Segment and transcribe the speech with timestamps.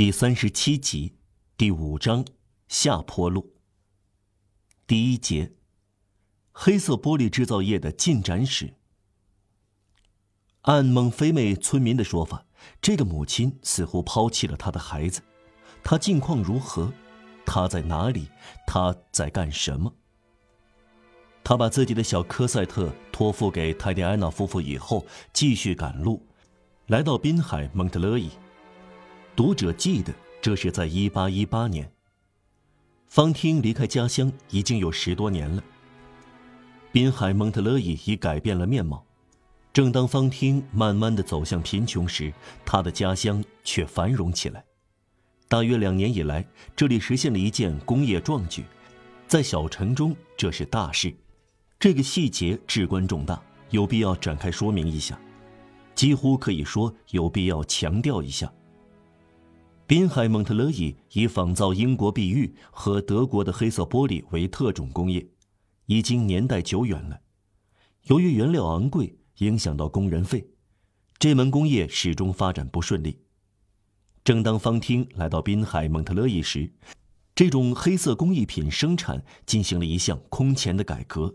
[0.00, 1.12] 第三十七集，
[1.58, 2.24] 第五章，
[2.68, 3.52] 下坡路。
[4.86, 5.52] 第一节，
[6.52, 8.72] 黑色玻璃制造业的进展史。
[10.62, 12.46] 按蒙菲妹村民的说法，
[12.80, 15.20] 这个母亲似乎抛弃了她的孩子。
[15.84, 16.90] 她近况如何？
[17.44, 18.26] 她在哪里？
[18.66, 19.94] 她在干什么？
[21.44, 25.04] 他把自己的小科赛特托付给泰迪安娜夫妇以后，
[25.34, 26.26] 继续赶路，
[26.86, 28.30] 来到滨海蒙特勒伊。
[29.40, 30.12] 读者记得，
[30.42, 31.90] 这是在一八一八年。
[33.08, 35.64] 方汀离开家乡已经有十多年了。
[36.92, 39.02] 滨海蒙特勒伊已改变了面貌。
[39.72, 42.30] 正当方汀慢慢的走向贫穷时，
[42.66, 44.62] 他的家乡却繁荣起来。
[45.48, 48.62] 大约两年以来，这里实现了一件工业壮举，
[49.26, 51.16] 在小城中这是大事。
[51.78, 55.18] 这个细节至关重大，有必要展开说明一下，
[55.94, 58.52] 几乎可以说有必要强调一下。
[59.90, 65.26] 滨海蒙特勒伊以仿造英国碧玉和德国的黑色玻璃为特种工业，
[65.86, 67.22] 已经年代久远了。
[68.04, 70.48] 由于原料昂贵，影响到工人费，
[71.18, 73.18] 这门工业始终发展不顺利。
[74.22, 76.72] 正当方汀来到滨海蒙特勒伊时，
[77.34, 81.34] 这种黑色工艺品生产进行了一项空前的改革。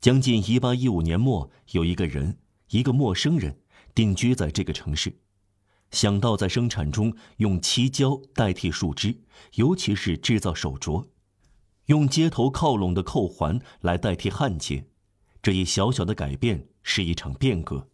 [0.00, 3.58] 将近一八一五年末，有一个人，一个陌生人，
[3.92, 5.18] 定居在这个城市。
[5.90, 9.20] 想到在生产中用漆胶代替树枝，
[9.54, 11.08] 尤其是制造手镯，
[11.86, 14.86] 用接头靠拢的扣环来代替焊接，
[15.42, 17.88] 这一小小的改变是一场变革。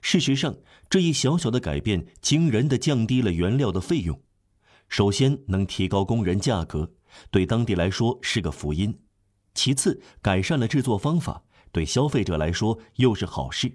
[0.00, 0.56] 事实上，
[0.88, 4.22] 这一小小的改变惊人的降低了原料的费用。
[4.88, 6.92] 首先，能提高工人价格，
[7.30, 8.92] 对当地来说是个福音；
[9.54, 13.70] 其次，改善了制作方法，对消费者来说又是好事；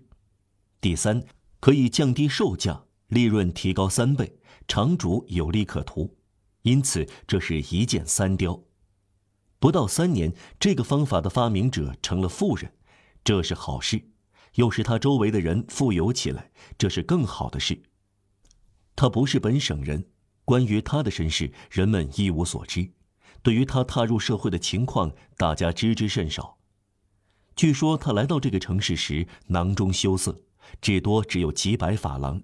[0.79, 1.25] 第三，
[1.59, 2.85] 可以降低售价。
[3.13, 6.17] 利润提高三倍，厂主有利可图，
[6.63, 8.61] 因此这是一箭三雕。
[9.59, 12.73] 不到三年，这个方法的发明者成了富人，
[13.23, 13.99] 这是好事；
[14.55, 17.81] 又使他周围的人富有起来，这是更好的事。
[18.95, 20.09] 他不是本省人，
[20.43, 22.91] 关于他的身世，人们一无所知。
[23.41, 26.57] 对于他踏入社会的情况，大家知之甚少。
[27.55, 30.41] 据说他来到这个城市时囊中羞涩，
[30.81, 32.41] 至多只有几百法郎。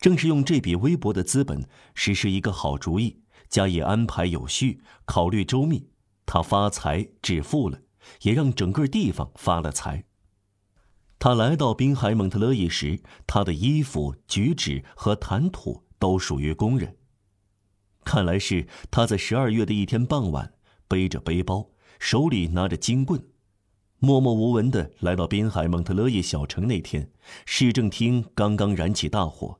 [0.00, 5.88] 正是用这笔微薄的资本实施一个好主意，加以安排有序、考虑周密，
[6.24, 7.80] 他发财致富了，
[8.22, 10.04] 也让整个地方发了财。
[11.18, 16.96] 他来到滨海蒙特勒伊时，他的衣服、举止和谈吐都属于工人。
[18.04, 20.52] 看来是他在十二月的一天傍晚，
[20.86, 23.20] 背着背包，手里拿着金棍，
[23.98, 26.68] 默默无闻地来到滨海蒙特勒伊小城。
[26.68, 27.10] 那天，
[27.46, 29.58] 市政厅刚刚燃起大火。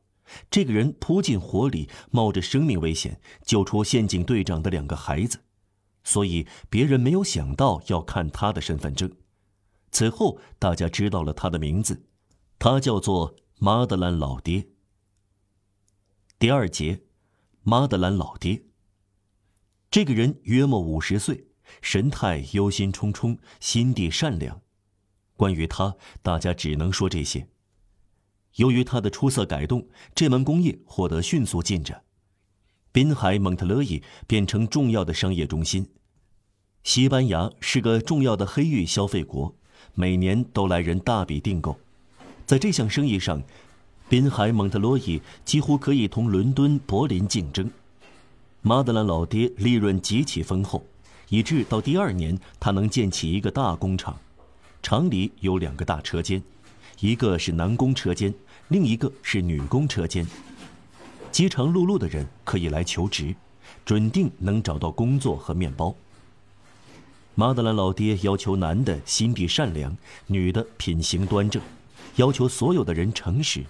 [0.51, 5.41] 这个人扑进火里，冒着生命危险救出陷阱队长的两个孩子，
[6.05, 9.11] 所以别人没有想到要看他的身份证。
[9.91, 12.07] 此后，大家知道了他的名字，
[12.59, 14.69] 他叫做马德兰老爹。
[16.39, 17.03] 第二节，
[17.63, 18.65] 马德兰老爹。
[19.91, 21.47] 这个人约莫五十岁，
[21.81, 24.61] 神态忧心忡忡，心地善良。
[25.37, 27.49] 关于他，大家只能说这些。
[28.57, 32.03] 由于他的出色改动，这门工业获得迅速进展，
[32.91, 35.87] 滨海蒙特勒伊变成重要的商业中心。
[36.83, 39.55] 西班牙是个重要的黑玉消费国，
[39.95, 41.79] 每年都来人大笔订购。
[42.47, 43.43] 在这项生意上，
[44.09, 47.71] 滨海蒙特勒伊几乎可以同伦敦、柏林竞争。
[48.63, 50.83] 马德兰老爹利润极其丰厚，
[51.29, 54.19] 以致到第二年他能建起一个大工厂，
[54.83, 56.43] 厂里有两个大车间，
[57.01, 58.33] 一个是男工车间。
[58.69, 60.27] 另一个是女工车间，
[61.31, 63.35] 饥肠辘辘的人可以来求职，
[63.85, 65.95] 准定能找到工作和面包。
[67.37, 69.97] 马德兰老爹要求男的心地善良，
[70.27, 71.63] 女的品行端正，
[72.17, 73.65] 要求所有的人诚实。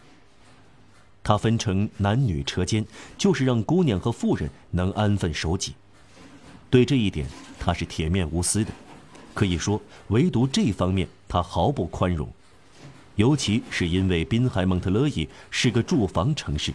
[1.23, 2.87] 他分成男女车间，
[3.19, 5.75] 就是让姑娘和妇人能安分守己。
[6.71, 7.29] 对这一点，
[7.59, 8.71] 他是铁面无私的，
[9.35, 12.27] 可以说，唯独这方面他毫不宽容。
[13.17, 16.73] 尤其是因为滨海蒙特勒伊是个住房城市，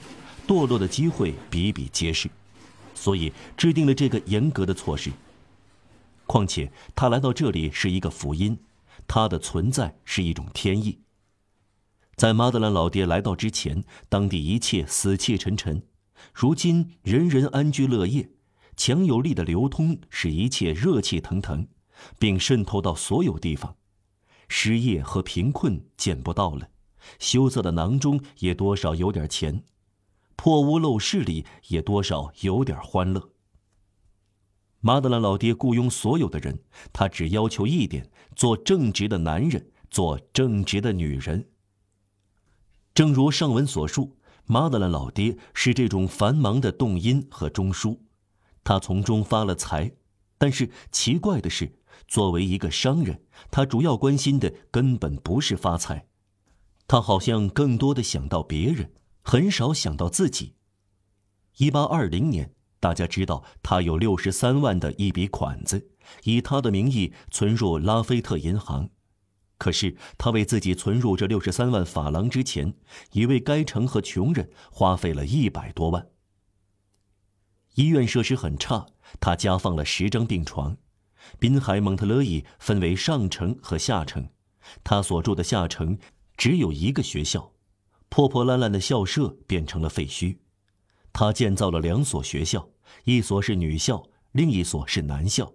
[0.47, 2.29] 堕落的机会比比皆是，
[2.93, 5.11] 所以制定了这个严格的措施。
[6.25, 8.57] 况且他来到这里是一个福音，
[9.07, 10.99] 他的存在是一种天意。
[12.15, 15.83] 在马德兰老爹来到之前，当地一切死气沉沉，
[16.33, 18.29] 如今人人安居乐业，
[18.75, 21.67] 强有力的流通使一切热气腾腾，
[22.17, 23.75] 并渗透到所有地方。
[24.53, 26.69] 失业和贫困见不到了，
[27.19, 29.63] 羞涩的囊中也多少有点钱。
[30.35, 33.29] 破屋漏室里也多少有点欢乐。
[34.81, 36.59] 马德兰老爹雇佣所有的人，
[36.91, 41.47] 他只要求一点：做正直的男人，做正直的女人。
[42.93, 47.99] 正如上文所述，马德兰老爹是这种繁忙的动因和中枢，
[48.65, 49.93] 他从中发了财。
[50.37, 51.77] 但是奇怪的是，
[52.07, 56.07] 作为一个商人，他主要关心的根本不是发财，
[56.87, 58.91] 他好像更多的想到别人，
[59.21, 60.55] 很少想到自己。
[61.57, 62.53] 一八二零年。
[62.81, 65.91] 大家知道，他有六十三万的一笔款子，
[66.23, 68.89] 以他的名义存入拉菲特银行。
[69.59, 72.73] 可是，他为自己存入这六十三万法郎之前，
[73.11, 76.07] 已为该城和穷人花费了一百多万。
[77.75, 78.87] 医院设施很差，
[79.19, 80.75] 他加放了十张病床。
[81.39, 84.29] 滨海蒙特勒伊分为上城和下城，
[84.83, 85.97] 他所住的下城
[86.37, 87.53] 只有一个学校，
[88.09, 90.37] 破破烂烂的校舍变成了废墟。
[91.13, 92.69] 他建造了两所学校，
[93.03, 95.53] 一所是女校，另一所是男校。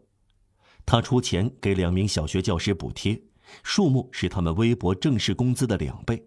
[0.85, 3.23] 他出钱给两名小学教师补贴，
[3.63, 6.27] 数目是他们微薄正式工资的两倍。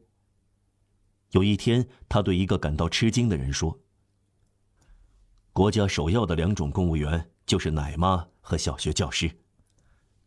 [1.32, 3.80] 有一天，他对一个感到吃惊的人说
[5.54, 9.40] ：“国家首要的两种公务员就是奶妈和小学教师。”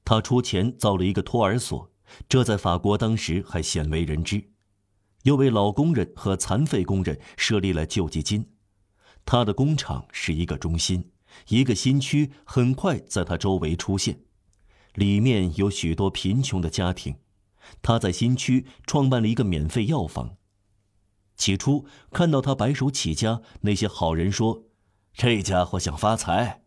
[0.04, 1.92] 他出钱造了一个托儿所，
[2.28, 4.50] 这在法国当时还鲜为人知，
[5.22, 8.50] 又为老工人和残废工人设立了救济金。
[9.24, 11.12] 他的工厂是一个中心，
[11.46, 14.24] 一个新区很快在他周围出现，
[14.94, 17.14] 里面有许多贫穷的家庭。
[17.80, 20.36] 他在新区创办了一个免费药房。
[21.36, 24.64] 起初看到他白手起家，那些好人说
[25.14, 26.61] ：“这家伙想发财。”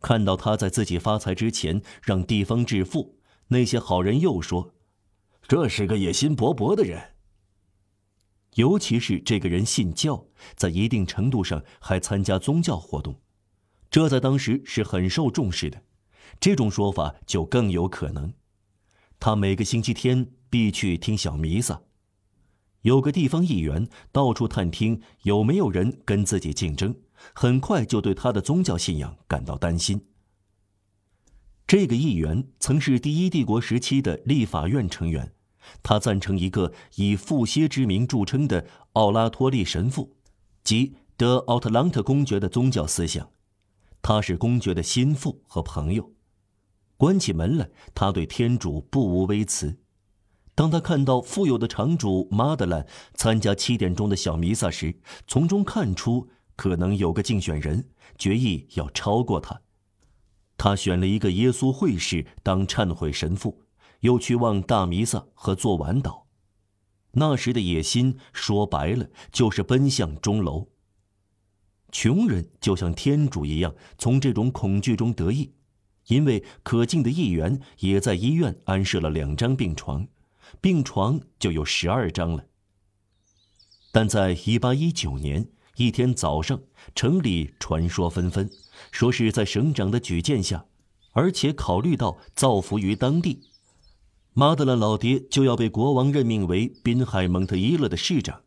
[0.00, 3.18] 看到他在自己发财之前让地方致富，
[3.48, 4.74] 那些好人又说
[5.46, 7.14] ：“这是个野心勃勃的人。”
[8.54, 10.26] 尤其是这个人信教，
[10.56, 13.20] 在一定程度上还参加宗教活动，
[13.90, 15.82] 这在当时是很受重视的。
[16.40, 18.32] 这种说法就更有可能。
[19.18, 21.82] 他每个星期天必去听小弥撒。
[22.82, 26.94] 有个地方议员到处探听有没有人跟自己竞争，
[27.34, 30.06] 很快就对他的宗教信仰感到担心。
[31.66, 35.32] 这个议员曾是第一帝国时期的立法院成员。
[35.82, 40.16] 他赞成一个以富歇之名著称的奥拉托利神父，
[40.64, 43.30] 即德奥特朗特公爵的宗教思想。
[44.02, 46.12] 他是公爵的心腹和朋友。
[46.96, 49.78] 关起门来，他对天主不无微词。
[50.54, 56.28] 当他看到富有的场主马德兰参加七点钟的小弥撒时，从中看出
[56.60, 59.62] 可能有个竞选人决意要超过他。
[60.58, 63.62] 他选了一个耶稣会士当忏悔神父。
[64.00, 66.22] 又去望大弥撒和做晚祷，
[67.12, 70.68] 那时的野心说白了就是奔向钟楼。
[71.92, 75.52] 穷人就像天主一样，从这种恐惧中得益，
[76.06, 80.08] 因为可敬的议员也在医院安设了两张病床，
[80.62, 82.46] 病床就有十二张了。
[83.92, 86.60] 但在一八一九年一天早上，
[86.94, 88.50] 城里传说纷纷，
[88.90, 90.66] 说是在省长的举荐下，
[91.12, 93.42] 而且考虑到造福于当地。
[94.32, 98.42] 马德兰老爹就要被国王任命为滨海蒙特伊勒的市长。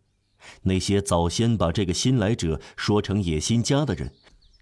[0.64, 4.14] 那些早先把这个新来者说成野心家的人，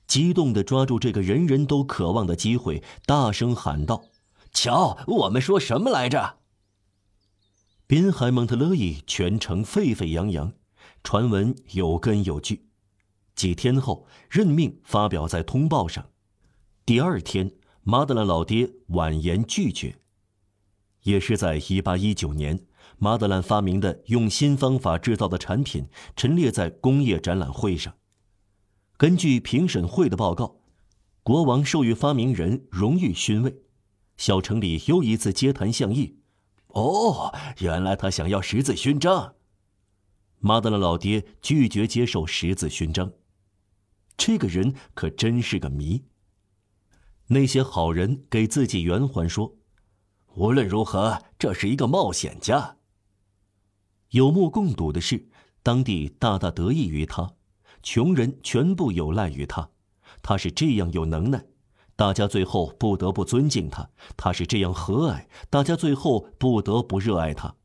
[0.08, 4.06] 激动地抓住这个人人都渴望的机会，大声喊道
[4.54, 6.38] ：“瞧，我们说什么来着？”
[7.88, 10.54] 滨海蒙特勒伊全城沸沸扬扬，
[11.04, 12.68] 传闻有根有据。
[13.36, 16.10] 几天后，任命发表在通报上。
[16.86, 17.52] 第二天，
[17.84, 19.98] 马德兰老爹婉言拒绝。
[21.04, 22.66] 也是在1819年，
[22.98, 27.96] 马德兰发明的用新方法制造的产品陈列在工业展览会上。
[28.98, 30.58] 根据评审会的报告，
[31.24, 33.64] 国王授予发明人荣誉勋位。
[34.18, 36.20] 小城里又一次街谈巷议。
[36.68, 39.34] 哦，原来他想要十字勋章。
[40.44, 43.14] 马德兰老爹拒绝接受十字勋章。
[44.18, 46.04] 这个人可真是个谜。
[47.28, 49.56] 那些好人给自己圆环说。
[50.34, 52.78] 无论如何，这是一个冒险家。
[54.10, 55.30] 有目共睹的是，
[55.62, 57.36] 当地大大得益于他，
[57.84, 59.70] 穷人全部有赖于他。
[60.24, 61.46] 他是这样有能耐，
[61.96, 67.56] 大家最后不得不尊敬他；他是这样和蔼，大家最后不得不热爱他。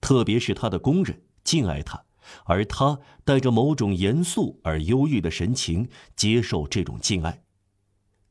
[0.00, 2.04] 特别是他的工人敬爱他，
[2.44, 7.42] 而他带着某种严肃而忧郁的神情接受这种敬爱。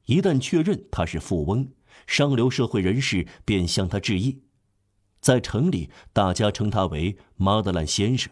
[0.05, 1.71] 一旦确认他是富翁。
[2.07, 4.41] 上流社会人士便向他致意，
[5.19, 8.31] 在城里，大家称他为马德兰先生。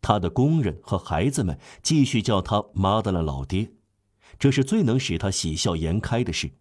[0.00, 3.72] 他的工人和孩子们继续叫他马德兰老爹，
[4.38, 6.52] 这是最能使他喜笑颜开的事。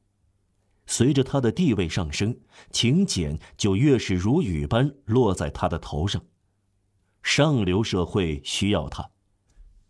[0.85, 2.39] 随着他的地位上升，
[2.71, 6.23] 请柬就越是如雨般落在他的头上。
[7.27, 9.09] 上流社会需要他。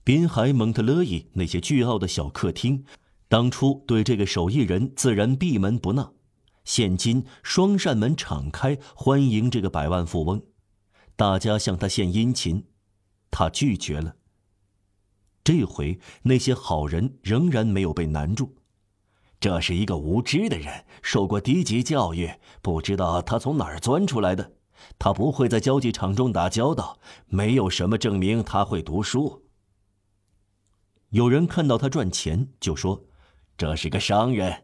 [0.03, 2.84] 滨海蒙特勒伊那些巨傲的小客厅，
[3.27, 6.12] 当初对这个手艺人自然闭门不纳，
[6.65, 10.41] 现今双扇门敞开，欢迎这个百万富翁。
[11.15, 12.65] 大家向他献殷勤，
[13.29, 14.15] 他拒绝了。
[15.44, 18.56] 这回那些好人仍然没有被难住。
[19.39, 22.32] 这是一个无知的人，受过低级教育，
[22.63, 24.53] 不知道他从哪儿钻出来的。
[25.00, 29.44] 他不会在交际场中打交道，没有什么证明他会读书。
[31.10, 33.06] 有人看到他赚钱，就说
[33.58, 34.64] ：“这是个商人；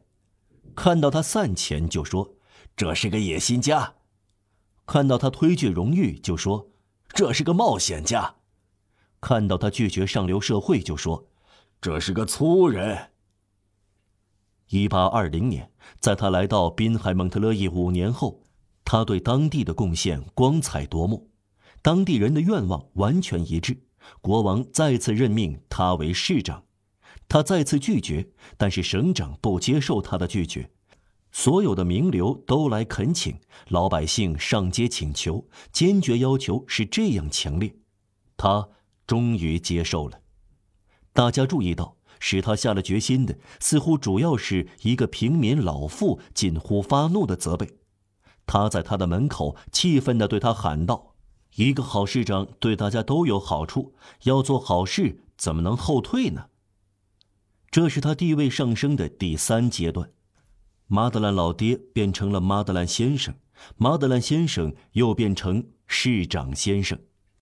[0.76, 2.36] 看到他散钱，就说
[2.76, 3.96] ：‘这是个野心家；
[4.86, 6.70] 看到他推拒荣誉，就说
[7.08, 8.36] ：‘这是个冒险家；
[9.22, 11.28] 看到他拒绝上流社会，就说
[11.80, 13.12] ：‘这是个粗人。’”
[14.68, 18.43] 一八二零年，在他来到滨海蒙特勒伊五年后。
[18.86, 21.30] 他对当地的贡献光彩夺目，
[21.82, 23.84] 当地人的愿望完全一致。
[24.22, 26.66] 国王再次任命他为市长，
[27.30, 30.70] 他再次拒绝，但是省长不接受他的拒绝。
[31.32, 37.76] 所有的名流都来恳请，老百姓上街请求，坚决要求是这样强烈，
[38.38, 38.70] 他
[39.08, 40.20] 终于接受了。
[41.12, 47.70] 大家注意到，使他下了决心的，似乎主要是一个平民老妇近乎发怒的责备。
[48.46, 51.16] 他在他的门口气愤地对他喊道
[51.56, 56.48] ：“一个好市长对大家都有好处，要做好事怎么能后退呢？”
[57.72, 60.12] 这是他地位上升的第三阶段。
[60.88, 63.34] 马德兰老爹变成了马德兰先生，
[63.78, 67.00] 马德兰先生又变成市长先生。